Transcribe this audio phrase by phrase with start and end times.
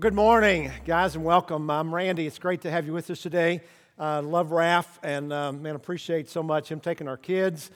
[0.00, 1.68] Well, good morning, guys, and welcome.
[1.70, 2.26] I'm Randy.
[2.26, 3.60] It's great to have you with us today.
[3.98, 7.70] Uh, love Raph, and um, man, appreciate so much him taking our kids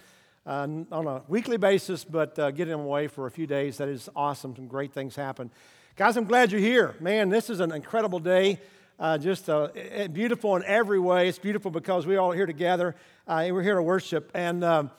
[0.47, 3.77] uh, on a weekly basis, but uh, getting them away for a few days.
[3.77, 4.57] That is awesome.
[4.57, 5.51] Some great things happen.
[5.97, 6.95] Guys, I'm glad you're here.
[6.99, 8.59] Man, this is an incredible day.
[8.99, 9.69] Uh, just uh,
[10.11, 11.29] beautiful in every way.
[11.29, 12.97] It's beautiful because we're all here together.
[13.29, 14.31] Uh, we're here to worship.
[14.33, 14.91] And, um,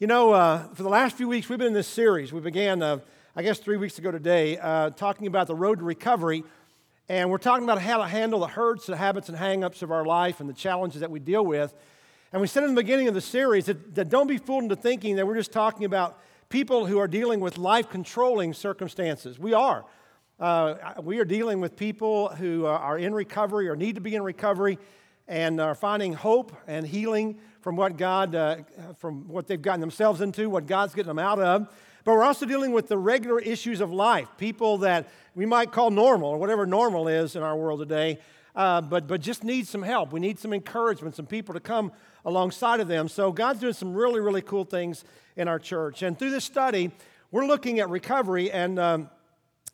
[0.00, 0.32] you know,
[0.74, 2.32] for the last few weeks, we've been in this series.
[2.32, 4.56] We began, I guess, three weeks ago today,
[4.96, 6.42] talking about the road to recovery
[7.12, 10.02] and we're talking about how to handle the hurts, the habits, and hangups of our
[10.02, 11.74] life and the challenges that we deal with.
[12.32, 14.76] And we said in the beginning of the series that, that don't be fooled into
[14.76, 19.38] thinking that we're just talking about people who are dealing with life controlling circumstances.
[19.38, 19.84] We are.
[20.40, 24.22] Uh, we are dealing with people who are in recovery or need to be in
[24.22, 24.78] recovery
[25.28, 28.56] and are finding hope and healing from what God, uh,
[28.96, 31.68] from what they've gotten themselves into, what God's getting them out of.
[32.04, 35.90] But we're also dealing with the regular issues of life, people that we might call
[35.90, 38.18] normal or whatever normal is in our world today,
[38.56, 40.12] uh, but, but just need some help.
[40.12, 41.92] We need some encouragement, some people to come
[42.24, 43.08] alongside of them.
[43.08, 45.04] So God's doing some really, really cool things
[45.36, 46.02] in our church.
[46.02, 46.90] And through this study,
[47.30, 48.78] we're looking at recovery and.
[48.78, 49.10] Um,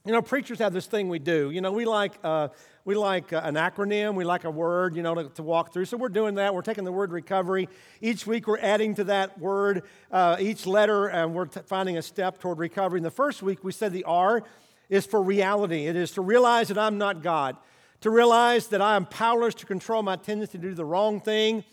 [0.04, 1.50] you know, preachers have this thing we do.
[1.50, 2.48] You know, we like, uh,
[2.88, 5.84] we like uh, an acronym, we like a word, you know, to, to, walk through.
[5.84, 6.54] So we're doing that.
[6.54, 7.68] We're taking the word recovery.
[8.00, 12.02] Each week we're adding to that word uh, each letter, and we're t- finding a
[12.02, 13.00] step toward recovery.
[13.00, 14.42] In the first week, we said the R
[14.88, 15.86] is for reality.
[15.86, 17.58] It is to realize that I'm not God,
[18.00, 21.64] to realize that I am powerless to control my tendency to do the wrong thing,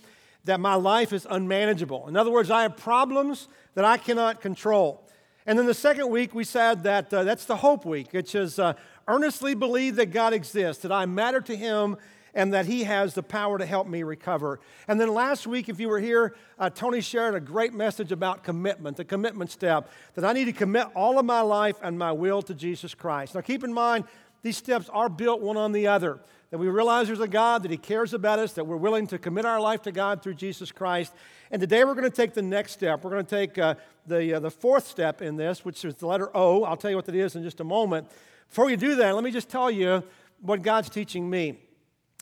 [0.43, 2.09] that my life is unmanageable.
[2.09, 5.04] In other words, I have problems that I cannot control.
[5.47, 8.57] And then the second week, we said that uh, that's the hope week, which is
[8.57, 8.73] uh,
[9.07, 11.97] earnestly believe that God exists, that I matter to Him,
[12.33, 14.59] and that He has the power to help me recover.
[14.87, 18.43] And then last week, if you were here, uh, Tony shared a great message about
[18.43, 22.11] commitment, the commitment step, that I need to commit all of my life and my
[22.11, 23.35] will to Jesus Christ.
[23.35, 24.05] Now, keep in mind,
[24.45, 26.19] these steps are built one on the other.
[26.51, 29.17] That we realize there's a God, that He cares about us, that we're willing to
[29.17, 31.13] commit our life to God through Jesus Christ.
[31.49, 33.03] And today we're going to take the next step.
[33.03, 33.73] We're going to take uh,
[34.05, 36.63] the, uh, the fourth step in this, which is the letter O.
[36.63, 38.07] I'll tell you what that is in just a moment.
[38.47, 40.03] Before we do that, let me just tell you
[40.41, 41.57] what God's teaching me.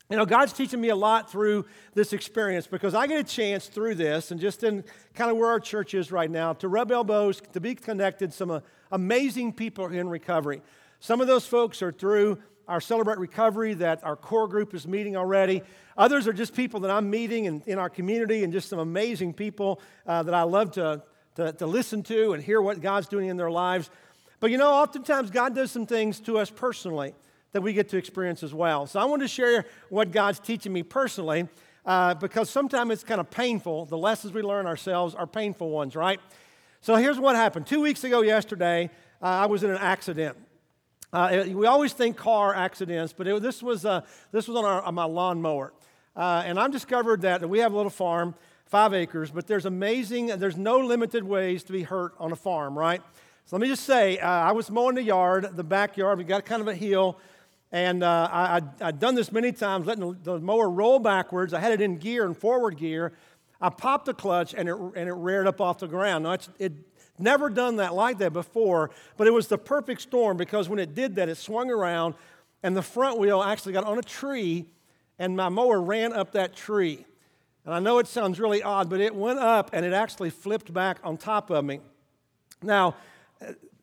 [0.08, 3.66] You know, God's teaching me a lot through this experience because I get a chance
[3.66, 4.82] through this and just in
[5.12, 8.50] kind of where our church is right now to rub elbows, to be connected, some
[8.50, 10.62] uh, amazing people in recovery.
[11.04, 15.18] Some of those folks are through our Celebrate Recovery that our core group is meeting
[15.18, 15.62] already.
[15.98, 19.34] Others are just people that I'm meeting in, in our community and just some amazing
[19.34, 21.02] people uh, that I love to,
[21.34, 23.90] to, to listen to and hear what God's doing in their lives.
[24.40, 27.14] But you know, oftentimes God does some things to us personally
[27.52, 28.86] that we get to experience as well.
[28.86, 31.48] So I want to share what God's teaching me personally
[31.84, 33.84] uh, because sometimes it's kind of painful.
[33.84, 36.18] The lessons we learn ourselves are painful ones, right?
[36.80, 37.66] So here's what happened.
[37.66, 38.88] Two weeks ago, yesterday,
[39.20, 40.38] uh, I was in an accident.
[41.14, 44.00] Uh, we always think car accidents, but it, this, was, uh,
[44.32, 45.72] this was on, our, on my lawnmower.
[46.16, 48.34] Uh, and I've discovered that we have a little farm,
[48.66, 52.76] five acres, but there's amazing, there's no limited ways to be hurt on a farm,
[52.76, 53.00] right?
[53.44, 56.18] So let me just say, uh, I was mowing the yard, the backyard.
[56.18, 57.16] We got kind of a hill.
[57.70, 61.54] And uh, I, had done this many times, letting the, the, mower roll backwards.
[61.54, 63.12] I had it in gear and forward gear.
[63.60, 66.24] I popped the clutch and it, and it reared up off the ground.
[66.24, 66.72] Now, it
[67.18, 70.94] Never done that like that before, but it was the perfect storm because when it
[70.94, 72.14] did that, it swung around
[72.62, 74.66] and the front wheel actually got on a tree
[75.18, 77.04] and my mower ran up that tree.
[77.64, 80.72] And I know it sounds really odd, but it went up and it actually flipped
[80.72, 81.80] back on top of me.
[82.62, 82.96] Now,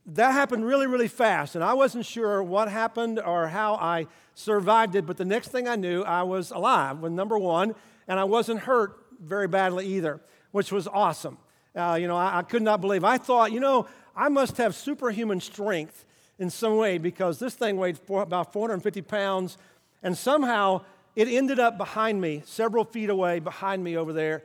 [0.07, 4.95] that happened really, really fast, and I wasn't sure what happened or how I survived
[4.95, 7.75] it, but the next thing I knew, I was alive, with number one,
[8.07, 10.19] and I wasn't hurt very badly either,
[10.51, 11.37] which was awesome.
[11.75, 13.03] Uh, you know, I, I could not believe.
[13.03, 16.05] I thought, you know, I must have superhuman strength
[16.37, 19.57] in some way because this thing weighed four, about 450 pounds,
[20.03, 20.81] and somehow
[21.15, 24.43] it ended up behind me, several feet away behind me over there.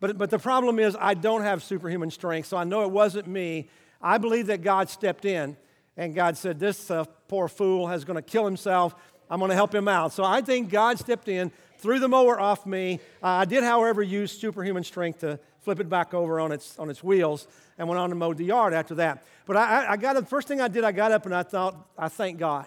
[0.00, 3.26] But, but the problem is, I don't have superhuman strength, so I know it wasn't
[3.26, 3.68] me.
[4.00, 5.56] I believe that God stepped in,
[5.96, 8.94] and God said, This uh, poor fool is going to kill himself.
[9.30, 10.12] I'm going to help him out.
[10.12, 13.00] So I think God stepped in, threw the mower off me.
[13.22, 16.88] Uh, I did, however, use superhuman strength to flip it back over on its, on
[16.88, 19.24] its wheels, and went on to mow the yard after that.
[19.46, 21.74] But I, I got up, first thing I did, I got up and I thought,
[21.98, 22.66] I thank God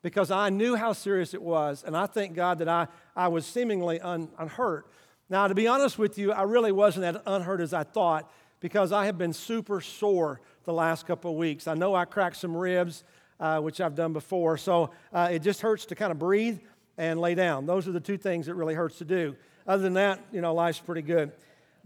[0.00, 1.82] because I knew how serious it was.
[1.84, 4.86] And I thank God that I, I was seemingly un, unhurt.
[5.28, 8.92] Now, to be honest with you, I really wasn't as unhurt as I thought because
[8.92, 11.66] I have been super sore the last couple of weeks.
[11.66, 13.02] I know I cracked some ribs,
[13.40, 14.56] uh, which I've done before.
[14.56, 16.60] So uh, it just hurts to kind of breathe
[16.96, 17.66] and lay down.
[17.66, 19.34] Those are the two things that really hurts to do.
[19.66, 21.32] Other than that, you know, life's pretty good.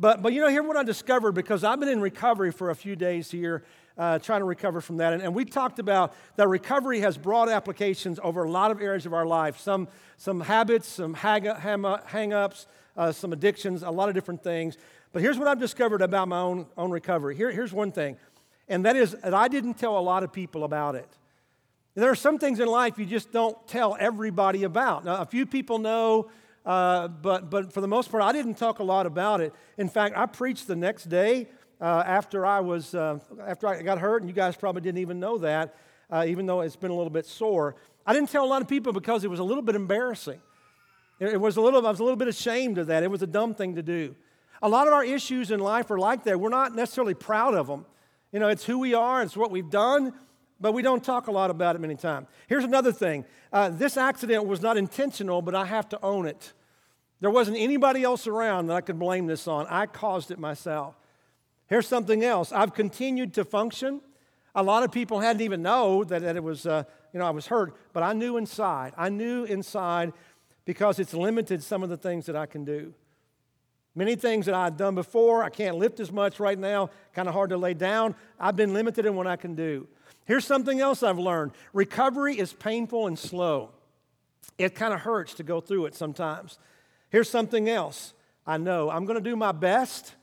[0.00, 2.74] But, but you know, here what I discovered because I've been in recovery for a
[2.74, 3.62] few days here
[3.98, 5.12] uh, trying to recover from that.
[5.12, 9.04] And, and, we talked about that recovery has broad applications over a lot of areas
[9.04, 12.66] of our life some, some habits, some hang ups,
[12.96, 14.78] uh, some addictions, a lot of different things.
[15.12, 17.36] But here's what I've discovered about my own, own recovery.
[17.36, 18.16] Here, here's one thing,
[18.68, 21.08] and that is that I didn't tell a lot of people about it.
[21.94, 25.04] There are some things in life you just don't tell everybody about.
[25.04, 26.30] Now, a few people know,
[26.64, 29.54] uh, but, but for the most part, I didn't talk a lot about it.
[29.78, 31.48] In fact, I preached the next day
[31.80, 35.18] uh, after I was uh, after I got hurt, and you guys probably didn't even
[35.18, 35.74] know that,
[36.10, 37.76] uh, even though it's been a little bit sore.
[38.06, 40.40] I didn't tell a lot of people because it was a little bit embarrassing.
[41.20, 41.86] It, was a little.
[41.86, 43.02] I was a little bit ashamed of that.
[43.02, 44.14] It was a dumb thing to do.
[44.62, 46.38] A lot of our issues in life are like that.
[46.38, 47.86] We're not necessarily proud of them.
[48.32, 49.22] You know, it's who we are.
[49.22, 50.14] It's what we've done
[50.60, 52.28] but we don't talk a lot about it many times.
[52.46, 56.52] Here's another thing uh, this accident was not intentional, but I have to own it.
[57.20, 59.66] There wasn't anybody else around that I could blame this on.
[59.68, 60.94] I caused it myself.
[61.66, 64.00] Here's something else I've continued to function.
[64.54, 66.82] A lot of people hadn't even know that, that it was, uh,
[67.12, 68.92] you know, I was hurt, but I knew inside.
[68.96, 70.12] I knew inside
[70.64, 72.92] because it's limited some of the things that I can do.
[73.94, 77.34] Many things that I've done before, I can't lift as much right now, kind of
[77.34, 78.14] hard to lay down.
[78.38, 79.88] I've been limited in what I can do.
[80.30, 83.70] Here's something else I've learned recovery is painful and slow.
[84.58, 86.56] It kind of hurts to go through it sometimes.
[87.08, 88.14] Here's something else
[88.46, 90.14] I know I'm going to do my best,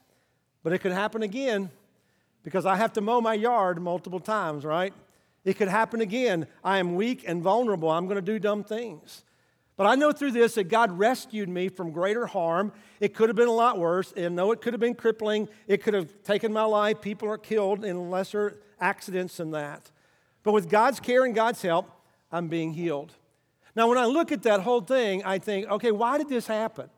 [0.63, 1.71] but it could happen again
[2.42, 4.94] because I have to mow my yard multiple times, right?
[5.44, 6.48] It could happen again.
[6.63, 7.92] I am weak and vulnerable.
[7.92, 9.25] I'm going to do dumb things.
[9.75, 12.71] But I know through this that God rescued me from greater harm.
[13.01, 14.13] It could have been a lot worse.
[14.15, 15.50] And no, it could have been crippling.
[15.68, 17.01] It could have taken my life.
[17.01, 19.92] People are killed in lesser accidents than that.
[20.48, 21.92] But with God's care and God's help,
[22.32, 23.12] I'm being healed.
[23.76, 26.90] Now, when I look at that whole thing, I think, okay, why did this happen?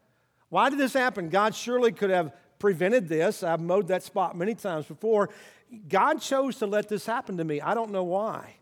[0.50, 1.30] Why did this happen?
[1.30, 3.42] God surely could have prevented this.
[3.42, 5.32] I've mowed that spot many times before.
[5.88, 7.60] God chose to let this happen to me.
[7.60, 8.54] I don't know why.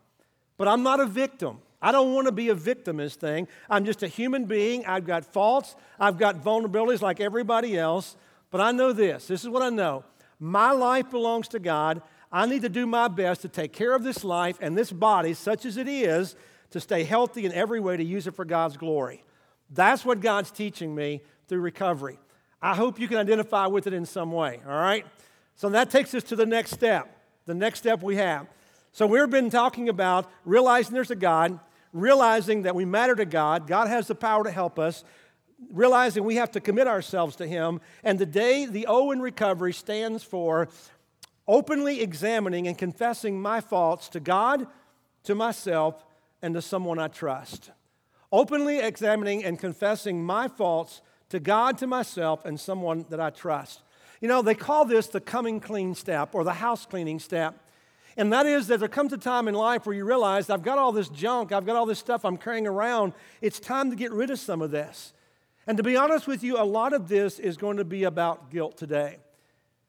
[0.56, 1.58] But I'm not a victim.
[1.82, 3.46] I don't want to be a victim, this thing.
[3.68, 4.86] I'm just a human being.
[4.86, 8.16] I've got faults, I've got vulnerabilities like everybody else.
[8.50, 10.04] But I know this this is what I know.
[10.40, 12.00] My life belongs to God.
[12.30, 15.34] I need to do my best to take care of this life and this body,
[15.34, 16.36] such as it is,
[16.70, 19.24] to stay healthy in every way to use it for God's glory.
[19.70, 22.18] That's what God's teaching me through recovery.
[22.60, 25.06] I hope you can identify with it in some way, all right?
[25.54, 27.16] So that takes us to the next step,
[27.46, 28.46] the next step we have.
[28.92, 31.58] So we've been talking about realizing there's a God,
[31.92, 35.04] realizing that we matter to God, God has the power to help us,
[35.72, 37.80] realizing we have to commit ourselves to Him.
[38.04, 40.68] And today, the O in recovery stands for
[41.48, 44.66] openly examining and confessing my faults to God,
[45.24, 46.04] to myself,
[46.42, 47.70] and to someone I trust.
[48.30, 51.00] Openly examining and confessing my faults
[51.30, 53.82] to God, to myself, and someone that I trust.
[54.20, 57.58] You know, they call this the coming clean step or the house cleaning step.
[58.16, 60.76] And that is that there comes a time in life where you realize I've got
[60.76, 63.12] all this junk, I've got all this stuff I'm carrying around.
[63.40, 65.12] It's time to get rid of some of this.
[65.66, 68.50] And to be honest with you, a lot of this is going to be about
[68.50, 69.18] guilt today.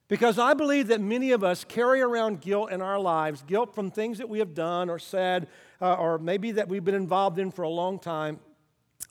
[0.10, 3.92] Because I believe that many of us carry around guilt in our lives guilt from
[3.92, 5.48] things that we have done or said,
[5.80, 8.40] uh, or maybe that we've been involved in for a long time,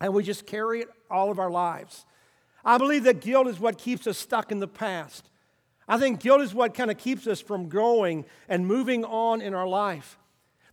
[0.00, 2.04] and we just carry it all of our lives.
[2.64, 5.30] I believe that guilt is what keeps us stuck in the past.
[5.86, 9.54] I think guilt is what kind of keeps us from growing and moving on in
[9.54, 10.18] our life.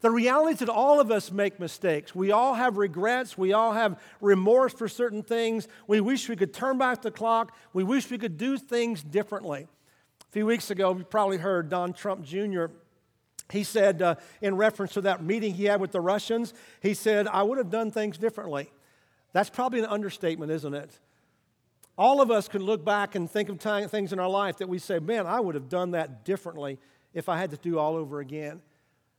[0.01, 2.15] The reality is that all of us make mistakes.
[2.15, 3.37] We all have regrets.
[3.37, 5.67] We all have remorse for certain things.
[5.87, 7.55] We wish we could turn back the clock.
[7.73, 9.67] We wish we could do things differently
[10.35, 12.65] few weeks ago, you probably heard Don Trump Jr.
[13.53, 17.25] He said, uh, in reference to that meeting he had with the Russians, he said,
[17.25, 18.69] I would have done things differently.
[19.31, 20.91] That's probably an understatement, isn't it?
[21.97, 24.67] All of us can look back and think of time, things in our life that
[24.67, 26.79] we say, man, I would have done that differently
[27.13, 28.61] if I had to do all over again.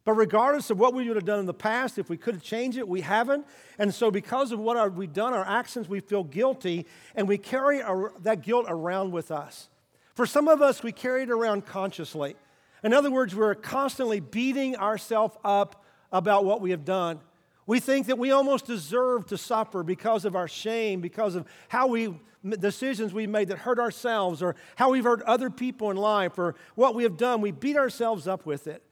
[0.05, 2.43] But regardless of what we would have done in the past, if we could have
[2.43, 3.47] changed it, we haven't.
[3.79, 7.81] And so, because of what we've done, our actions, we feel guilty, and we carry
[8.21, 9.71] that guilt around with us.
[10.17, 12.37] For some of us, we carry it around consciously.
[12.83, 17.21] In other words, we're constantly beating ourselves up about what we have done.
[17.67, 21.89] We think that we almost deserve to suffer because of our shame, because of how
[21.89, 22.19] we
[22.59, 26.55] decisions we made that hurt ourselves, or how we've hurt other people in life, or
[26.77, 27.43] what we have done.
[27.43, 28.83] We beat ourselves up with it.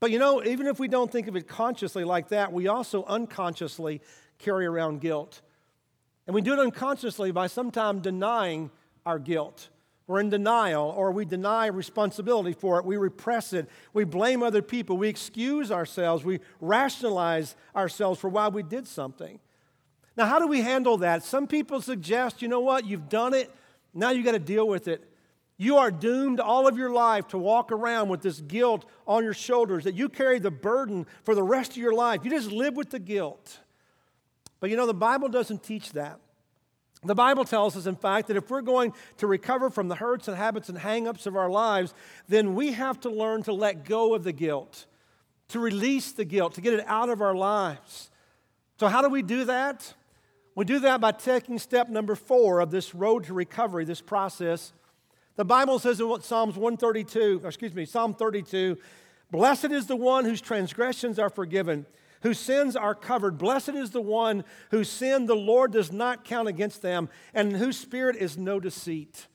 [0.00, 3.04] But you know, even if we don't think of it consciously like that, we also
[3.04, 4.00] unconsciously
[4.38, 5.40] carry around guilt.
[6.26, 8.70] And we do it unconsciously by sometimes denying
[9.06, 9.68] our guilt.
[10.08, 12.86] We're in denial or we deny responsibility for it.
[12.86, 13.68] We repress it.
[13.92, 14.96] We blame other people.
[14.96, 16.24] We excuse ourselves.
[16.24, 19.38] We rationalize ourselves for why we did something.
[20.16, 21.22] Now, how do we handle that?
[21.22, 23.54] Some people suggest, you know what, you've done it,
[23.94, 25.04] now you got to deal with it.
[25.58, 29.34] You are doomed all of your life to walk around with this guilt on your
[29.34, 32.24] shoulders, that you carry the burden for the rest of your life.
[32.24, 33.60] You just live with the guilt.
[34.60, 36.18] But you know, the Bible doesn't teach that.
[37.04, 40.26] The Bible tells us, in fact, that if we're going to recover from the hurts
[40.26, 41.94] and habits and hangups of our lives,
[42.28, 44.86] then we have to learn to let go of the guilt,
[45.48, 48.10] to release the guilt, to get it out of our lives.
[48.80, 49.94] So, how do we do that?
[50.54, 54.72] We do that by taking step number four of this road to recovery, this process
[55.38, 58.76] the Bible says in Psalms 132, excuse me, Psalm 32,
[59.30, 61.86] Blessed is the one whose transgressions are forgiven,
[62.22, 63.38] whose sins are covered.
[63.38, 67.78] Blessed is the one whose sin the Lord does not count against them, and whose
[67.78, 69.26] spirit is no deceit.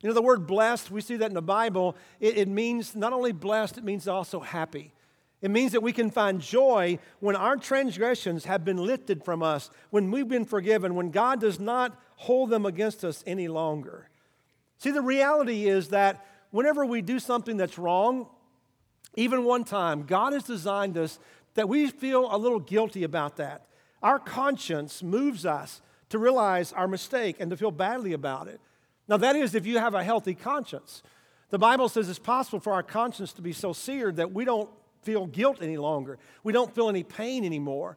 [0.00, 3.12] You know, the word blessed, we see that in the Bible, it, it means not
[3.12, 4.92] only blessed, it means also happy.
[5.40, 9.70] It means that we can find joy when our transgressions have been lifted from us,
[9.90, 14.08] when we've been forgiven, when God does not hold them against us any longer.
[14.78, 18.26] See, the reality is that whenever we do something that's wrong,
[19.16, 21.18] even one time, God has designed us
[21.54, 23.66] that we feel a little guilty about that.
[24.02, 25.80] Our conscience moves us
[26.10, 28.60] to realize our mistake and to feel badly about it.
[29.08, 31.02] Now, that is if you have a healthy conscience.
[31.50, 34.68] The Bible says it's possible for our conscience to be so seared that we don't
[35.02, 37.96] feel guilt any longer, we don't feel any pain anymore.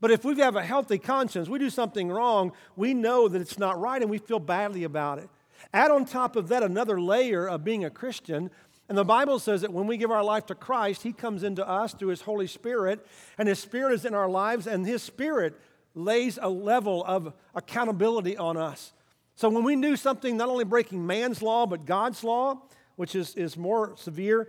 [0.00, 3.58] But if we have a healthy conscience, we do something wrong, we know that it's
[3.58, 5.28] not right and we feel badly about it.
[5.74, 8.50] Add on top of that another layer of being a Christian.
[8.90, 11.66] And the Bible says that when we give our life to Christ, He comes into
[11.66, 13.06] us through His Holy Spirit,
[13.38, 15.54] and His Spirit is in our lives, and His Spirit
[15.94, 18.92] lays a level of accountability on us.
[19.36, 22.62] So when we do something not only breaking man's law, but God's law,
[22.96, 24.48] which is, is more severe,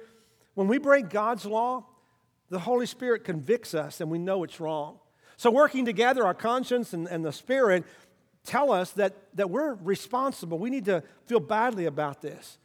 [0.55, 1.85] when we break God's law,
[2.49, 4.97] the Holy Spirit convicts us and we know it's wrong.
[5.37, 7.83] So, working together, our conscience and, and the Spirit
[8.43, 10.57] tell us that, that we're responsible.
[10.57, 12.57] We need to feel badly about this.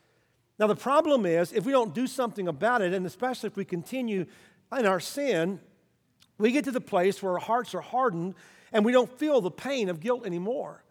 [0.59, 3.65] Now, the problem is if we don't do something about it, and especially if we
[3.65, 4.27] continue
[4.77, 5.61] in our sin,
[6.39, 8.35] we get to the place where our hearts are hardened
[8.73, 10.83] and we don't feel the pain of guilt anymore.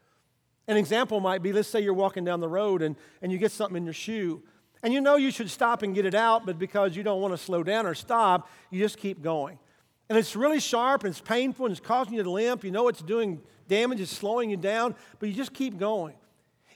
[0.67, 3.51] An example might be let's say you're walking down the road and, and you get
[3.51, 4.41] something in your shoe.
[4.83, 7.33] And you know you should stop and get it out, but because you don't want
[7.33, 9.57] to slow down or stop, you just keep going.
[10.09, 12.63] And it's really sharp and it's painful and it's causing you to limp.
[12.63, 16.15] You know it's doing damage, it's slowing you down, but you just keep going.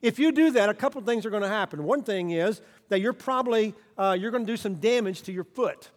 [0.01, 1.84] If you do that, a couple things are going to happen.
[1.84, 5.43] One thing is that you're probably uh, you're going to do some damage to your
[5.43, 5.89] foot.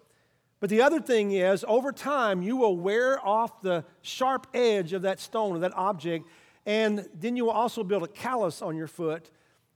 [0.61, 5.03] But the other thing is, over time, you will wear off the sharp edge of
[5.03, 6.29] that stone or that object,
[6.67, 9.31] and then you will also build a callus on your foot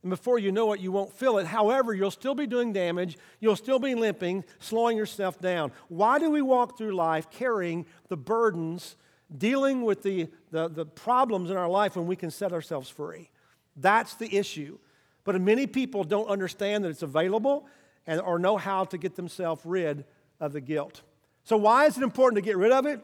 [0.07, 1.49] and before you know it, you won't feel it.
[1.49, 3.19] However, you'll still be doing damage.
[3.41, 5.73] You'll still be limping, slowing yourself down.
[5.89, 8.95] Why do we walk through life carrying the burdens,
[9.37, 13.31] dealing with the, the, the problems in our life when we can set ourselves free?
[13.75, 14.79] That's the issue.
[15.27, 17.67] But many people don't understand that it's available
[18.07, 20.05] and, or know how to get themselves rid
[20.41, 21.03] of the guilt.
[21.45, 23.01] So, why is it important to get rid of it?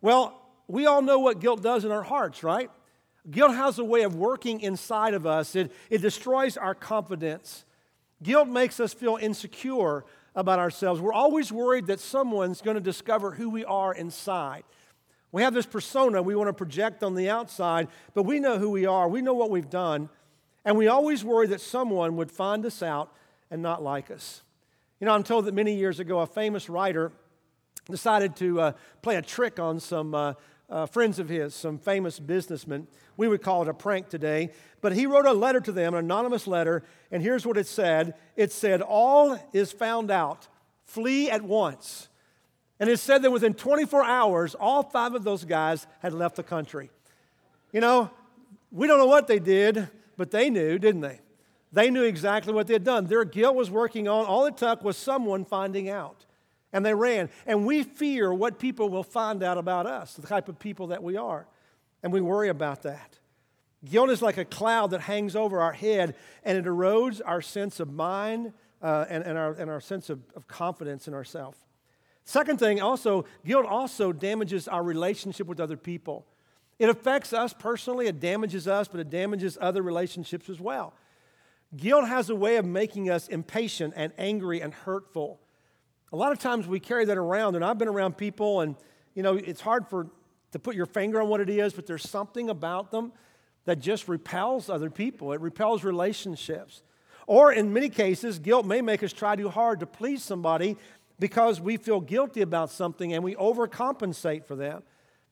[0.00, 2.70] Well, we all know what guilt does in our hearts, right?
[3.30, 7.64] Guilt has a way of working inside of us, it, it destroys our confidence.
[8.22, 10.04] Guilt makes us feel insecure
[10.34, 11.02] about ourselves.
[11.02, 14.64] We're always worried that someone's going to discover who we are inside.
[15.32, 18.70] We have this persona we want to project on the outside, but we know who
[18.70, 20.08] we are, we know what we've done,
[20.66, 23.12] and we always worry that someone would find us out
[23.50, 24.42] and not like us.
[25.00, 27.12] You know, I'm told that many years ago, a famous writer
[27.88, 30.34] decided to uh, play a trick on some uh,
[30.68, 32.88] uh, friends of his, some famous businessmen.
[33.16, 34.50] We would call it a prank today.
[34.80, 36.82] But he wrote a letter to them, an anonymous letter,
[37.12, 40.48] and here's what it said it said, All is found out,
[40.84, 42.08] flee at once.
[42.80, 46.42] And it said that within 24 hours, all five of those guys had left the
[46.42, 46.90] country.
[47.72, 48.10] You know,
[48.70, 51.20] we don't know what they did, but they knew, didn't they?
[51.72, 53.06] They knew exactly what they had done.
[53.06, 54.24] Their guilt was working on.
[54.24, 56.24] All it took was someone finding out
[56.72, 57.30] and they ran.
[57.46, 61.02] And we fear what people will find out about us, the type of people that
[61.02, 61.46] we are.
[62.02, 63.18] And we worry about that.
[63.84, 67.80] Guilt is like a cloud that hangs over our head and it erodes our sense
[67.80, 71.58] of mind uh, and, and, our, and our sense of, of confidence in ourselves.
[72.24, 76.26] Second thing, also, guilt also damages our relationship with other people.
[76.78, 80.92] It affects us personally, it damages us, but it damages other relationships as well.
[81.76, 85.40] Guilt has a way of making us impatient and angry and hurtful.
[86.12, 88.76] A lot of times we carry that around, and I've been around people, and
[89.14, 90.06] you know, it's hard for
[90.52, 93.12] to put your finger on what it is, but there's something about them
[93.64, 95.32] that just repels other people.
[95.32, 96.82] It repels relationships.
[97.26, 100.76] Or in many cases, guilt may make us try too hard to please somebody
[101.18, 104.82] because we feel guilty about something and we overcompensate for them.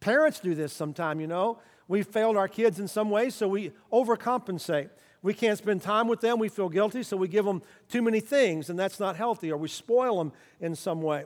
[0.05, 1.61] Parents do this sometimes, you know.
[1.89, 4.91] We failed our kids in some ways, so we overcompensate.
[5.23, 6.39] We can't spend time with them.
[6.39, 9.57] We feel guilty, so we give them too many things, and that's not healthy, or
[9.57, 11.25] we spoil them in some way.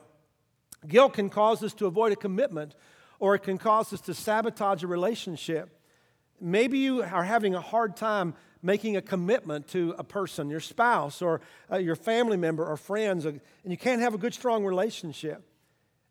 [0.87, 2.77] Guilt can cause us to avoid a commitment,
[3.19, 5.77] or it can cause us to sabotage a relationship.
[6.41, 11.21] Maybe you are having a hard time making a commitment to a person, your spouse,
[11.21, 15.43] or uh, your family member, or friends, and you can't have a good, strong relationship.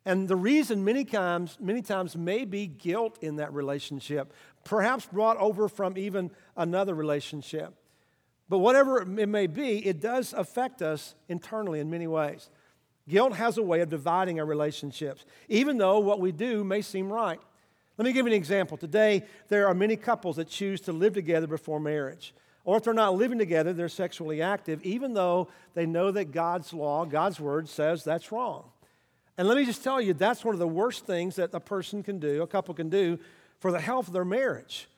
[0.08, 4.32] And the reason many times, many times may be guilt in that relationship,
[4.64, 7.74] perhaps brought over from even another relationship.
[8.48, 12.48] But whatever it may be, it does affect us internally in many ways.
[13.06, 17.12] Guilt has a way of dividing our relationships, even though what we do may seem
[17.12, 17.40] right.
[17.98, 18.78] Let me give you an example.
[18.78, 22.32] Today, there are many couples that choose to live together before marriage.
[22.64, 26.72] Or if they're not living together, they're sexually active, even though they know that God's
[26.72, 28.64] law, God's word says that's wrong.
[29.38, 32.02] And let me just tell you, that's one of the worst things that a person
[32.02, 33.20] can do, a couple can do,
[33.60, 34.88] for the health of their marriage.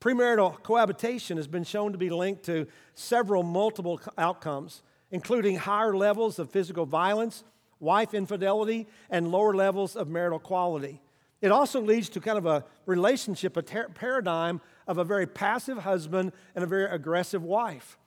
[0.00, 6.38] Premarital cohabitation has been shown to be linked to several multiple outcomes, including higher levels
[6.38, 7.44] of physical violence,
[7.80, 11.02] wife infidelity, and lower levels of marital quality.
[11.42, 15.78] It also leads to kind of a relationship, a ter- paradigm of a very passive
[15.78, 17.98] husband and a very aggressive wife.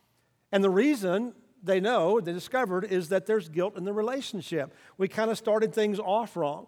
[0.52, 1.34] And the reason
[1.64, 4.74] they know, they discovered, is that there's guilt in the relationship.
[4.98, 6.68] We kind of started things off wrong.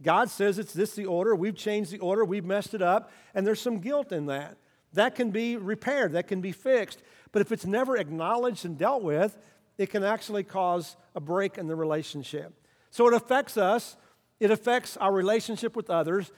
[0.00, 3.46] God says it's this the order, we've changed the order, we've messed it up, and
[3.46, 4.56] there's some guilt in that.
[4.92, 7.02] That can be repaired, that can be fixed.
[7.32, 9.36] But if it's never acknowledged and dealt with,
[9.76, 12.54] it can actually cause a break in the relationship.
[12.90, 13.96] So it affects us,
[14.40, 16.30] it affects our relationship with others,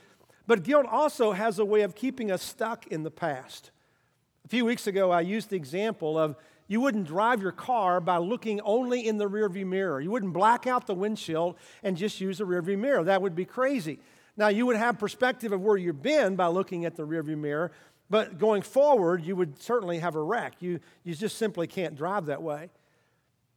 [0.47, 3.71] but guilt also has a way of keeping us stuck in the past.
[4.45, 6.35] A few weeks ago, I used the example of
[6.71, 10.01] you wouldn't drive your car by looking only in the rearview mirror.
[10.01, 13.03] You wouldn't black out the windshield and just use the rearview mirror.
[13.03, 13.99] That would be crazy.
[14.37, 17.73] Now, you would have perspective of where you've been by looking at the rearview mirror,
[18.09, 20.55] but going forward, you would certainly have a wreck.
[20.61, 22.71] You, you just simply can't drive that way.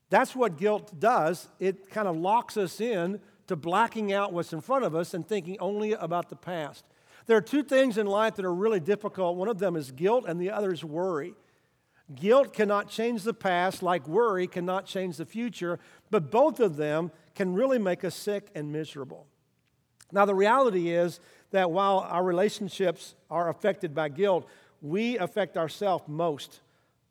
[0.09, 1.49] That's what guilt does.
[1.59, 5.27] It kind of locks us in to blacking out what's in front of us and
[5.27, 6.83] thinking only about the past.
[7.27, 9.37] There are two things in life that are really difficult.
[9.37, 11.35] One of them is guilt, and the other is worry.
[12.13, 15.79] Guilt cannot change the past, like worry cannot change the future,
[16.11, 19.25] but both of them can really make us sick and miserable.
[20.11, 21.19] Now, the reality is
[21.51, 24.47] that while our relationships are affected by guilt,
[24.81, 26.59] we affect ourselves most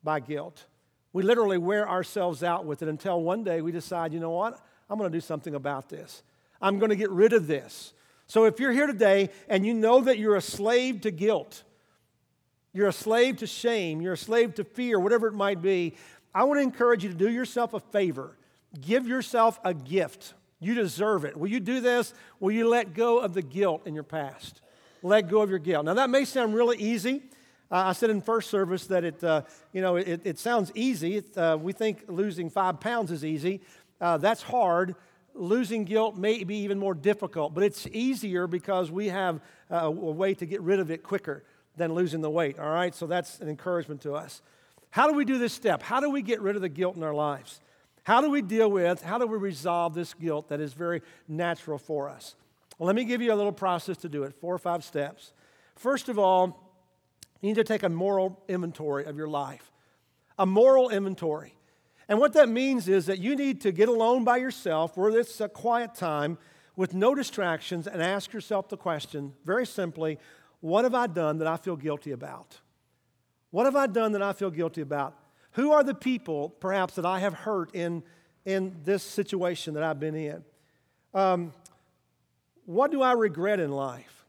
[0.03, 0.65] by guilt.
[1.11, 4.59] We literally wear ourselves out with it until one day we decide, you know what?
[4.89, 6.23] I'm going to do something about this.
[6.61, 7.93] I'm going to get rid of this.
[8.27, 11.63] So if you're here today and you know that you're a slave to guilt,
[12.73, 15.95] you're a slave to shame, you're a slave to fear, whatever it might be,
[16.33, 18.35] I want to encourage you to do yourself a favor.
[18.81, 20.33] Give yourself a gift.
[20.59, 21.37] You deserve it.
[21.37, 22.13] Will you do this?
[22.39, 24.61] Will you let go of the guilt in your past?
[25.03, 25.85] Let go of your guilt.
[25.85, 27.21] Now, that may sound really easy.
[27.69, 31.17] Uh, I said in first service that it, uh, you know, it, it sounds easy.
[31.17, 33.61] It, uh, we think losing five pounds is easy.
[34.01, 34.95] Uh, that's hard.
[35.35, 39.91] Losing guilt may be even more difficult, but it's easier because we have uh, a
[39.91, 41.43] way to get rid of it quicker
[41.75, 42.59] than losing the weight.
[42.59, 44.41] All right, so that's an encouragement to us.
[44.91, 45.81] How do we do this step?
[45.81, 47.59] How do we get rid of the guilt in our lives?
[48.03, 51.77] How do we deal with, how do we resolve this guilt that is very natural
[51.77, 52.35] for us?
[52.77, 55.31] Well, let me give you a little process to do it, four or five steps.
[55.75, 56.59] First of all,
[57.41, 59.71] you need to take a moral inventory of your life,
[60.37, 61.55] a moral inventory.
[62.09, 65.39] And what that means is that you need to get alone by yourself, where it's
[65.39, 66.37] a quiet time
[66.75, 70.19] with no distractions, and ask yourself the question very simply
[70.63, 72.57] what have I done that I feel guilty about?
[73.51, 75.13] What have I done that I feel guilty about?
[75.51, 78.01] Who are the people, perhaps, that I have hurt in,
[78.45, 80.41] in this situation that I've been in?
[81.13, 81.51] Um,
[82.65, 84.25] what do I regret in life?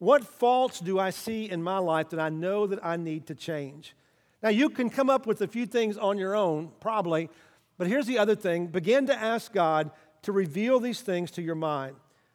[0.00, 3.36] What faults do I see in my life that I know that I need to
[3.36, 3.94] change?
[4.42, 7.30] Now, you can come up with a few things on your own, probably,
[7.78, 11.54] but here's the other thing begin to ask God to reveal these things to your
[11.54, 11.94] mind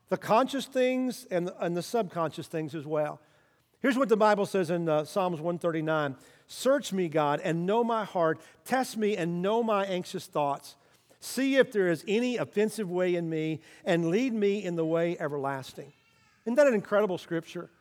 [0.09, 3.19] the conscious things and, and the subconscious things as well.
[3.81, 6.15] Here's what the Bible says in uh, Psalms 139
[6.47, 8.39] Search me, God, and know my heart.
[8.65, 10.75] Test me and know my anxious thoughts.
[11.19, 15.17] See if there is any offensive way in me, and lead me in the way
[15.19, 15.91] everlasting.
[16.45, 17.71] Isn't that an incredible scripture?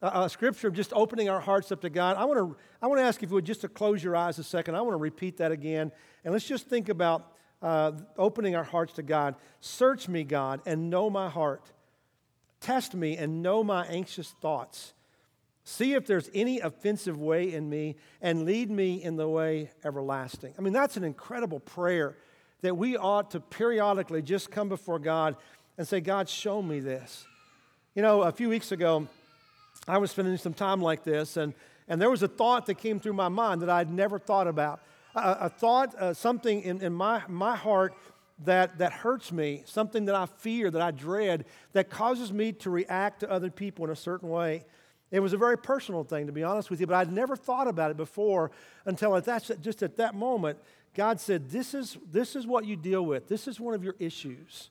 [0.00, 2.16] A, a scripture of just opening our hearts up to God.
[2.16, 4.38] I want to I want to ask if you would just to close your eyes
[4.38, 4.76] a second.
[4.76, 5.90] I want to repeat that again,
[6.24, 7.31] and let's just think about
[7.62, 9.36] uh, opening our hearts to God.
[9.60, 11.70] Search me, God, and know my heart.
[12.60, 14.92] Test me and know my anxious thoughts.
[15.64, 20.54] See if there's any offensive way in me and lead me in the way everlasting.
[20.58, 22.16] I mean, that's an incredible prayer
[22.62, 25.36] that we ought to periodically just come before God
[25.78, 27.24] and say, God, show me this.
[27.94, 29.06] You know, a few weeks ago,
[29.86, 31.54] I was spending some time like this, and,
[31.88, 34.80] And there was a thought that came through my mind that I'd never thought about.
[35.14, 37.94] A, a thought, uh, something in, in my, my heart
[38.44, 42.70] that, that hurts me, something that I fear, that I dread, that causes me to
[42.70, 44.64] react to other people in a certain way.
[45.10, 47.68] It was a very personal thing, to be honest with you, but I'd never thought
[47.68, 48.50] about it before
[48.86, 50.58] until at that, just at that moment,
[50.94, 53.28] God said, this is, this is what you deal with.
[53.28, 54.70] This is one of your issues.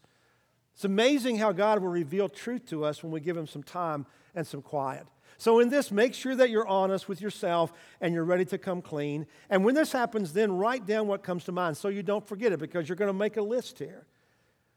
[0.74, 4.06] It's amazing how God will reveal truth to us when we give Him some time
[4.34, 5.06] and some quiet.
[5.42, 8.80] So, in this, make sure that you're honest with yourself and you're ready to come
[8.80, 9.26] clean.
[9.50, 12.52] And when this happens, then write down what comes to mind so you don't forget
[12.52, 14.06] it because you're going to make a list here.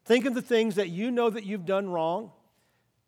[0.07, 2.31] Think of the things that you know that you've done wrong.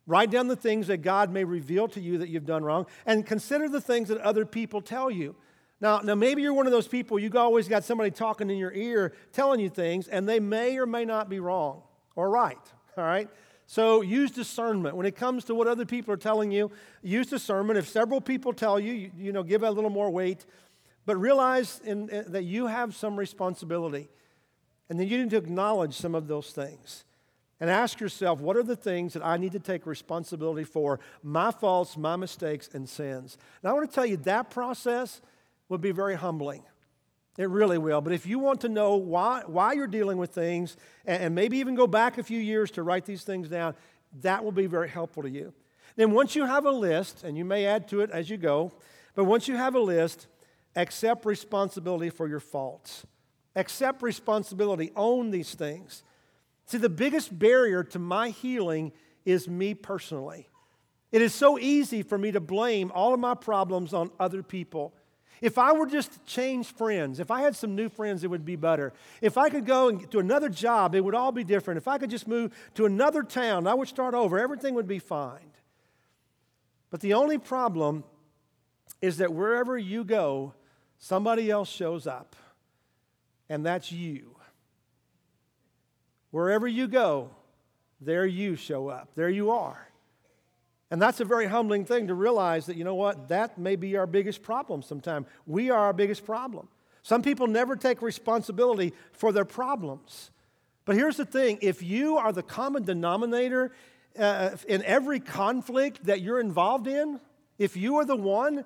[0.06, 2.84] Write down the things that God may reveal to you that you've done wrong.
[3.06, 5.34] And consider the things that other people tell you.
[5.80, 8.74] Now, now maybe you're one of those people, you've always got somebody talking in your
[8.74, 11.84] ear telling you things, and they may or may not be wrong
[12.16, 12.58] or right.
[12.98, 13.30] All right?
[13.66, 14.96] So use discernment.
[14.96, 16.70] When it comes to what other people are telling you,
[17.02, 17.78] use discernment.
[17.78, 20.46] If several people tell you, you, you know, give a little more weight.
[21.04, 24.08] But realize in, in, that you have some responsibility.
[24.88, 27.04] And then you need to acknowledge some of those things.
[27.58, 31.00] And ask yourself, what are the things that I need to take responsibility for?
[31.22, 33.38] My faults, my mistakes, and sins.
[33.62, 35.22] And I want to tell you that process
[35.68, 36.62] will be very humbling.
[37.38, 38.00] It really will.
[38.00, 41.58] But if you want to know why, why you're dealing with things, and, and maybe
[41.58, 43.74] even go back a few years to write these things down,
[44.22, 45.52] that will be very helpful to you.
[45.96, 48.72] Then, once you have a list, and you may add to it as you go,
[49.14, 50.26] but once you have a list,
[50.74, 53.06] accept responsibility for your faults.
[53.54, 56.02] Accept responsibility, own these things.
[56.66, 58.92] See, the biggest barrier to my healing
[59.24, 60.48] is me personally.
[61.12, 64.92] It is so easy for me to blame all of my problems on other people.
[65.40, 68.44] If I were just to change friends, if I had some new friends, it would
[68.44, 68.92] be better.
[69.20, 71.78] If I could go and to another job, it would all be different.
[71.78, 74.38] If I could just move to another town, I would start over.
[74.38, 75.52] Everything would be fine.
[76.90, 78.04] But the only problem
[79.02, 80.54] is that wherever you go,
[80.98, 82.34] somebody else shows up,
[83.48, 84.36] and that's you.
[86.30, 87.30] Wherever you go,
[88.00, 89.10] there you show up.
[89.14, 89.88] There you are.
[90.90, 93.96] And that's a very humbling thing to realize that, you know what, that may be
[93.96, 95.26] our biggest problem sometimes.
[95.46, 96.68] We are our biggest problem.
[97.02, 100.30] Some people never take responsibility for their problems.
[100.84, 103.72] But here's the thing if you are the common denominator
[104.18, 107.20] uh, in every conflict that you're involved in,
[107.58, 108.64] if you are the one,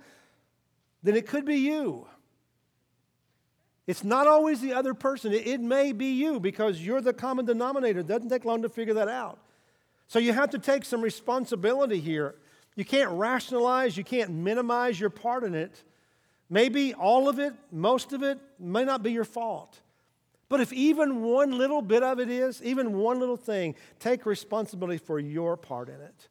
[1.03, 2.07] then it could be you.
[3.87, 5.33] It's not always the other person.
[5.33, 8.01] It, it may be you because you're the common denominator.
[8.01, 9.39] It doesn't take long to figure that out.
[10.11, 12.35] So you have to take some responsibility here.
[12.75, 15.85] You can't rationalize, you can't minimize your part in it.
[16.49, 19.79] Maybe all of it, most of it, may not be your fault.
[20.49, 24.99] But if even one little bit of it is, even one little thing, take responsibility
[24.99, 26.29] for your part in it.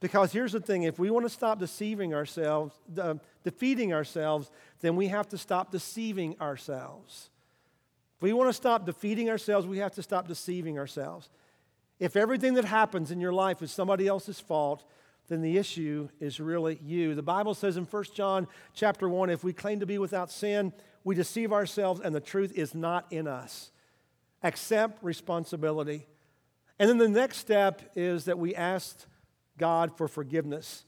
[0.00, 4.50] Because here's the thing if we want to stop deceiving ourselves, uh, defeating ourselves,
[4.80, 7.30] then we have to stop deceiving ourselves.
[8.16, 11.30] If we want to stop defeating ourselves, we have to stop deceiving ourselves.
[11.98, 14.84] If everything that happens in your life is somebody else's fault,
[15.28, 17.14] then the issue is really you.
[17.14, 20.72] The Bible says in 1 John chapter 1, if we claim to be without sin,
[21.02, 23.70] we deceive ourselves and the truth is not in us.
[24.42, 26.06] Accept responsibility.
[26.78, 29.06] And then the next step is that we ask
[29.56, 30.84] God for forgiveness.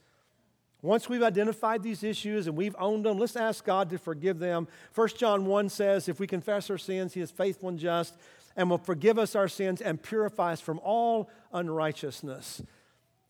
[0.82, 4.68] Once we've identified these issues and we've owned them, let's ask God to forgive them.
[4.94, 8.18] 1 John 1 says, if we confess our sins, he is faithful and just
[8.56, 12.62] and will forgive us our sins and purify us from all unrighteousness.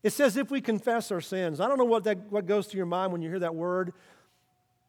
[0.03, 1.59] It says, if we confess our sins.
[1.59, 3.93] I don't know what, that, what goes through your mind when you hear that word,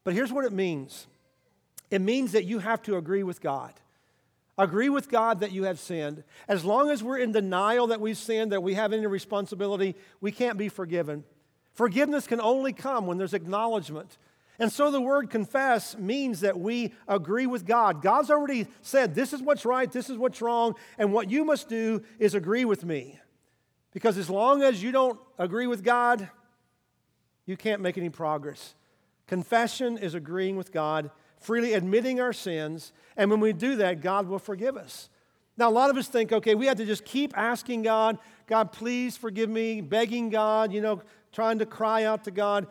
[0.05, 1.07] but here's what it means
[1.91, 3.73] it means that you have to agree with God.
[4.59, 6.25] Agree with God that you have sinned.
[6.49, 10.33] As long as we're in denial that we've sinned, that we have any responsibility, we
[10.33, 11.25] can't be forgiven.
[11.73, 14.19] Forgiveness can only come when there's acknowledgement
[14.59, 18.03] and so the word confess means that we agree with God.
[18.03, 21.69] God's already said, This is what's right, this is what's wrong, and what you must
[21.69, 23.21] do is agree with me.
[23.93, 26.29] Because as long as you don't agree with God,
[27.47, 28.75] you can't make any progress.
[29.27, 34.27] Confession is agreeing with God, freely admitting our sins, and when we do that, God
[34.27, 35.09] will forgive us.
[35.57, 38.73] Now, a lot of us think, okay, we have to just keep asking God, God,
[38.73, 42.67] please forgive me, begging God, you know, trying to cry out to God.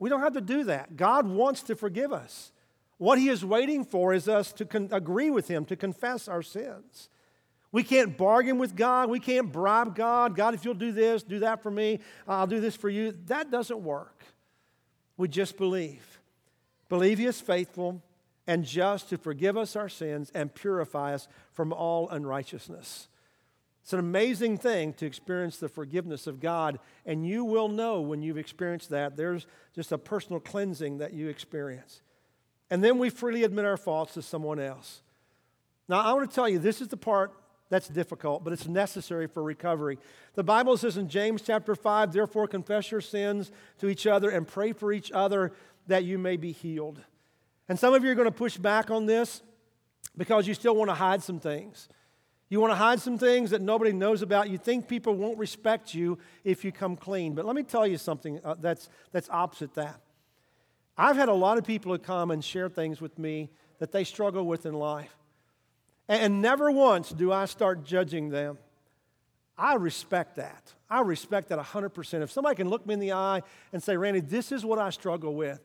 [0.00, 0.96] We don't have to do that.
[0.96, 2.50] God wants to forgive us.
[2.98, 6.42] What He is waiting for is us to con- agree with Him, to confess our
[6.42, 7.08] sins.
[7.70, 9.10] We can't bargain with God.
[9.10, 10.34] We can't bribe God.
[10.34, 13.16] God, if you'll do this, do that for me, I'll do this for you.
[13.26, 14.24] That doesn't work.
[15.16, 16.18] We just believe.
[16.88, 18.02] Believe He is faithful
[18.46, 23.08] and just to forgive us our sins and purify us from all unrighteousness.
[23.82, 28.22] It's an amazing thing to experience the forgiveness of God, and you will know when
[28.22, 29.16] you've experienced that.
[29.16, 32.02] There's just a personal cleansing that you experience.
[32.70, 35.02] And then we freely admit our faults to someone else.
[35.88, 37.32] Now, I want to tell you, this is the part
[37.68, 39.98] that's difficult, but it's necessary for recovery.
[40.34, 44.46] The Bible says in James chapter 5, therefore confess your sins to each other and
[44.46, 45.52] pray for each other
[45.86, 47.00] that you may be healed.
[47.68, 49.42] And some of you are going to push back on this
[50.16, 51.88] because you still want to hide some things.
[52.50, 54.50] You want to hide some things that nobody knows about.
[54.50, 57.34] You think people won't respect you if you come clean.
[57.34, 60.00] But let me tell you something uh, that's, that's opposite that.
[60.98, 64.02] I've had a lot of people who come and share things with me that they
[64.02, 65.16] struggle with in life.
[66.08, 68.58] And never once do I start judging them.
[69.56, 70.74] I respect that.
[70.90, 72.22] I respect that 100%.
[72.22, 74.90] If somebody can look me in the eye and say, Randy, this is what I
[74.90, 75.60] struggle with,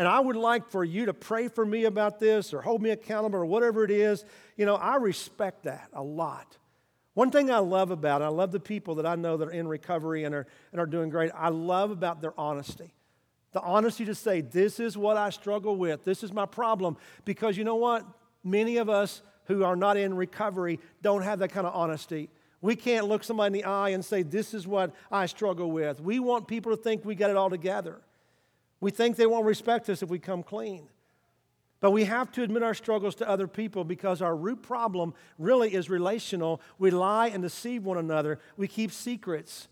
[0.00, 2.88] and I would like for you to pray for me about this or hold me
[2.88, 4.24] accountable or whatever it is,
[4.56, 6.56] you know, I respect that a lot.
[7.12, 9.52] One thing I love about it, I love the people that I know that are
[9.52, 11.32] in recovery and are, and are doing great.
[11.34, 12.94] I love about their honesty.
[13.52, 16.96] The honesty to say, this is what I struggle with, this is my problem.
[17.26, 18.06] Because you know what?
[18.42, 22.30] Many of us who are not in recovery don't have that kind of honesty.
[22.62, 26.00] We can't look somebody in the eye and say, This is what I struggle with.
[26.00, 28.00] We want people to think we got it all together.
[28.80, 30.88] We think they won't respect us if we come clean.
[31.80, 35.74] But we have to admit our struggles to other people because our root problem really
[35.74, 36.60] is relational.
[36.78, 39.68] We lie and deceive one another, we keep secrets.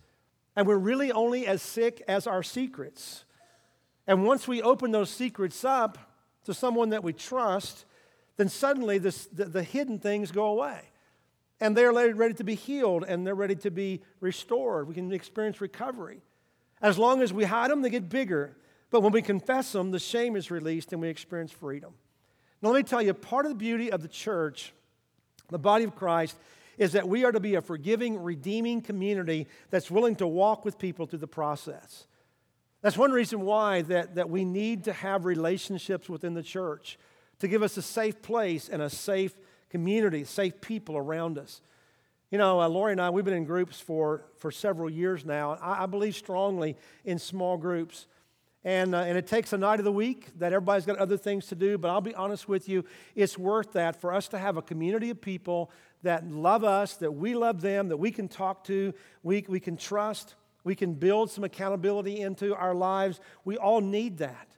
[0.57, 3.25] And we're really only as sick as our secrets.
[4.07, 5.99] And once we open those secrets up
[6.45, 7.85] to someone that we trust,
[8.39, 10.81] then suddenly this, the, the hidden things go away.
[11.61, 14.89] And they're ready to be healed and they're ready to be restored.
[14.89, 16.23] We can experience recovery.
[16.81, 18.57] As long as we hide them, they get bigger.
[18.91, 21.93] But when we confess them, the shame is released and we experience freedom.
[22.63, 24.73] Now, let me tell you, part of the beauty of the church,
[25.51, 26.37] the body of Christ,
[26.79, 30.79] is that we are to be a forgiving, redeeming community that's willing to walk with
[30.79, 32.07] people through the process.
[32.81, 36.99] That's one reason why that, that we need to have relationships within the church
[37.41, 39.35] to give us a safe place and a safe
[39.71, 41.61] community, safe people around us.
[42.31, 45.53] You know, uh, Lori and I, we've been in groups for, for several years now.
[45.61, 48.07] I, I believe strongly in small groups.
[48.65, 51.47] And, uh, and it takes a night of the week that everybody's got other things
[51.47, 54.57] to do, but I'll be honest with you, it's worth that for us to have
[54.57, 55.71] a community of people
[56.03, 58.93] that love us, that we love them, that we can talk to,
[59.23, 63.21] we, we can trust, we can build some accountability into our lives.
[63.45, 64.49] We all need that.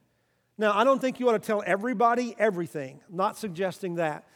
[0.57, 3.01] Now, I don't think you ought to tell everybody everything.
[3.09, 4.27] Not suggesting that.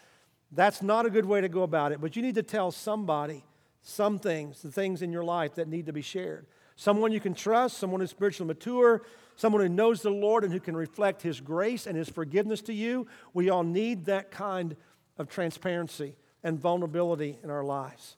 [0.52, 3.44] That's not a good way to go about it, but you need to tell somebody
[3.82, 6.46] some things, the things in your life that need to be shared.
[6.76, 9.02] Someone you can trust, someone who's spiritually mature,
[9.36, 12.72] someone who knows the Lord and who can reflect His grace and His forgiveness to
[12.72, 13.06] you.
[13.32, 14.76] We all need that kind
[15.18, 18.16] of transparency and vulnerability in our lives.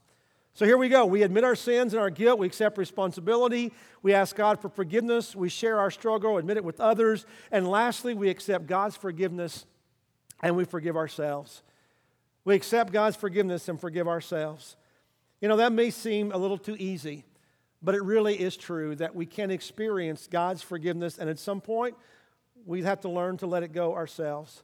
[0.55, 1.05] So here we go.
[1.05, 2.38] We admit our sins and our guilt.
[2.38, 3.74] We accept responsibility.
[4.02, 5.37] We ask God for forgiveness.
[5.37, 7.26] We share our struggle, admit it with others.
[7.52, 9.66] And lastly, we accept God's forgiveness
[10.42, 11.62] and we forgive ourselves.
[12.46, 14.76] We accept God's forgiveness and forgive ourselves.
[15.42, 17.24] You know, that may seem a little too easy,
[17.83, 21.97] but it really is true that we can experience God's forgiveness, and at some point,
[22.65, 24.62] we have to learn to let it go ourselves.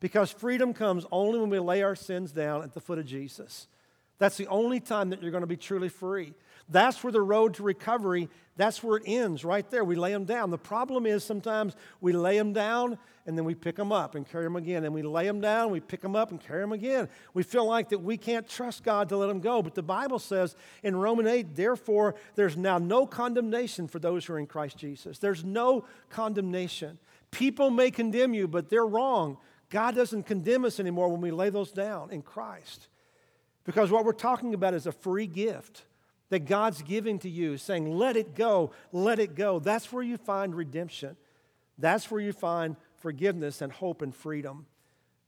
[0.00, 3.68] Because freedom comes only when we lay our sins down at the foot of Jesus.
[4.18, 6.34] That's the only time that you're going to be truly free.
[6.68, 9.84] That's where the road to recovery, that's where it ends, right there.
[9.84, 10.50] We lay them down.
[10.50, 14.28] The problem is sometimes we lay them down and then we pick them up and
[14.28, 14.84] carry them again.
[14.84, 17.08] And we lay them down, we pick them up and carry them again.
[17.32, 19.60] We feel like that we can't trust God to let them go.
[19.60, 24.34] But the Bible says in Romans 8, therefore, there's now no condemnation for those who
[24.34, 25.18] are in Christ Jesus.
[25.18, 26.98] There's no condemnation.
[27.30, 29.38] People may condemn you, but they're wrong.
[29.70, 32.88] God doesn't condemn us anymore when we lay those down in Christ.
[33.64, 35.84] Because what we're talking about is a free gift
[36.30, 39.58] that God's giving to you, saying, let it go, let it go.
[39.58, 41.16] That's where you find redemption.
[41.78, 44.66] That's where you find forgiveness and hope and freedom.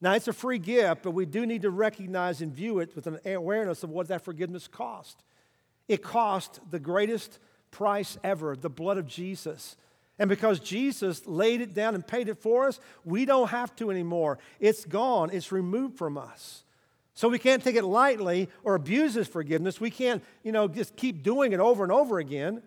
[0.00, 3.06] Now, it's a free gift, but we do need to recognize and view it with
[3.06, 5.22] an awareness of what that forgiveness cost.
[5.88, 7.38] It cost the greatest
[7.70, 9.76] price ever, the blood of Jesus.
[10.18, 13.90] And because Jesus laid it down and paid it for us, we don't have to
[13.90, 14.38] anymore.
[14.60, 16.64] It's gone, it's removed from us.
[17.16, 19.80] So we can't take it lightly or abuse his forgiveness.
[19.80, 22.62] We can't, you know, just keep doing it over and over again.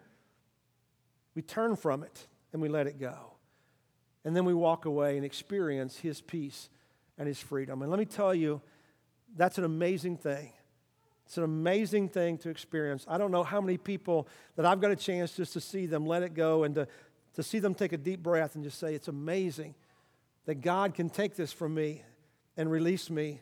[1.35, 3.33] We turn from it and we let it go.
[4.25, 6.69] And then we walk away and experience his peace
[7.19, 7.83] and his freedom.
[7.83, 8.59] And let me tell you,
[9.38, 10.51] that's an amazing thing.
[11.27, 13.05] It's an amazing thing to experience.
[13.07, 16.07] I don't know how many people that I've got a chance just to see them
[16.07, 16.88] let it go and to,
[17.35, 19.75] to see them take a deep breath and just say, It's amazing
[20.45, 22.03] that God can take this from me
[22.57, 23.41] and release me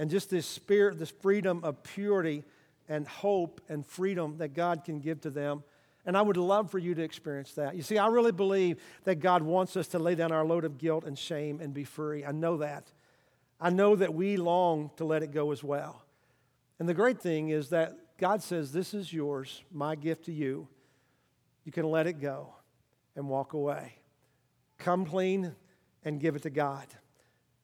[0.00, 2.42] and just this spirit, this freedom of purity
[2.88, 5.62] and hope and freedom that God can give to them.
[6.06, 7.76] And I would love for you to experience that.
[7.76, 10.78] You see, I really believe that God wants us to lay down our load of
[10.78, 12.24] guilt and shame and be free.
[12.24, 12.90] I know that.
[13.60, 16.02] I know that we long to let it go as well.
[16.78, 20.66] And the great thing is that God says, This is yours, my gift to you.
[21.66, 22.54] You can let it go
[23.16, 23.96] and walk away.
[24.78, 25.54] Come clean
[26.06, 26.86] and give it to God.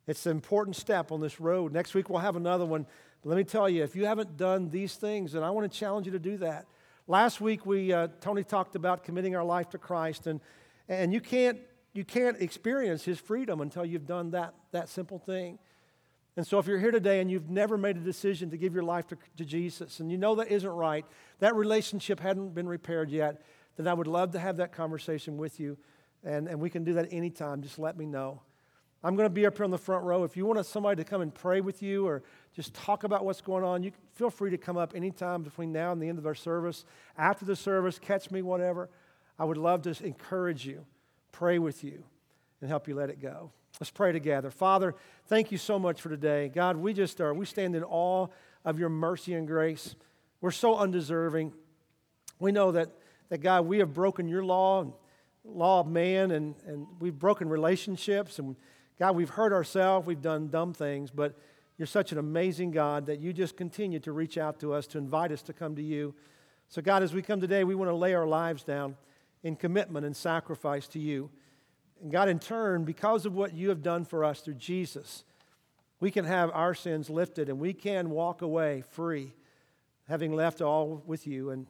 [0.07, 1.73] It's an important step on this road.
[1.73, 2.87] Next week we'll have another one.
[3.23, 5.79] But let me tell you, if you haven't done these things, and I want to
[5.79, 6.66] challenge you to do that.
[7.09, 10.40] Last week we uh, Tony talked about committing our life to Christ, and
[10.88, 11.59] and you can't
[11.92, 15.59] you can't experience His freedom until you've done that that simple thing.
[16.37, 18.83] And so, if you're here today and you've never made a decision to give your
[18.83, 21.07] life to, to Jesus, and you know that isn't right,
[21.38, 23.40] that relationship hadn't been repaired yet,
[23.77, 25.79] then I would love to have that conversation with you.
[26.23, 27.62] And, and we can do that anytime.
[27.62, 28.42] Just let me know.
[29.04, 30.24] I'm going to be up here on the front row.
[30.24, 32.22] If you want somebody to come and pray with you or
[32.54, 35.92] just talk about what's going on, you feel free to come up anytime between now
[35.92, 36.85] and the end of our service.
[37.16, 38.88] After the service, catch me, whatever.
[39.38, 40.85] I would love to encourage you,
[41.30, 42.04] pray with you,
[42.61, 43.50] and help you let it go.
[43.78, 44.50] Let's pray together.
[44.50, 44.94] Father,
[45.26, 46.48] thank you so much for today.
[46.48, 48.28] God, we just are, we stand in awe
[48.64, 49.94] of your mercy and grace.
[50.40, 51.52] We're so undeserving.
[52.38, 52.88] We know that,
[53.28, 54.87] that God, we have broken your law
[55.48, 58.38] law of man, and, and we've broken relationships.
[58.38, 58.56] And
[58.98, 61.35] God, we've hurt ourselves, we've done dumb things, but
[61.76, 64.98] you're such an amazing God that you just continue to reach out to us, to
[64.98, 66.14] invite us to come to you.
[66.68, 68.96] So, God, as we come today, we want to lay our lives down
[69.42, 71.30] in commitment and sacrifice to you.
[72.02, 75.24] And God, in turn, because of what you have done for us through Jesus,
[76.00, 79.35] we can have our sins lifted and we can walk away free,
[80.09, 81.66] having left all with you and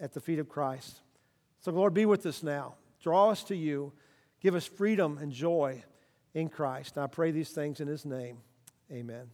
[0.00, 1.00] at the feet of Christ.
[1.60, 2.74] So, Lord, be with us now.
[3.00, 3.92] Draw us to you.
[4.40, 5.84] Give us freedom and joy
[6.34, 6.98] in Christ.
[6.98, 8.38] I pray these things in his name.
[8.92, 9.30] Amen.